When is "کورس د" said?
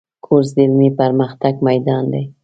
0.25-0.57